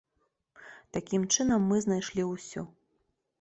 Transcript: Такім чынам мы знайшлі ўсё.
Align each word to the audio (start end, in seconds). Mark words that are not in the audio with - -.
Такім 0.97 1.27
чынам 1.35 1.67
мы 1.73 1.77
знайшлі 1.85 2.27
ўсё. 2.31 2.61